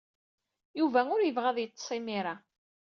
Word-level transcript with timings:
Yuba 0.79 0.99
ur 1.15 1.21
yebɣi 1.23 1.47
ad 1.49 1.57
yeḍḍes 1.59 1.87
imir-a. 1.97 2.35